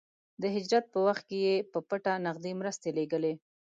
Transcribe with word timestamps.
د 0.41 0.43
هجرت 0.55 0.85
په 0.93 0.99
وخت 1.07 1.23
کې 1.29 1.37
يې 1.45 1.55
په 1.71 1.79
پټه 1.89 2.13
نغدې 2.25 2.51
مرستې 2.59 2.89
لېږلې. 2.97 3.33